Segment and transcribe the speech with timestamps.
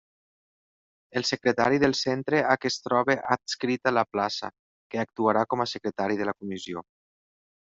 [1.19, 4.51] El secretari del centre a què es trobe adscrita la plaça,
[4.89, 6.85] que actuarà com a secretari de la comissió.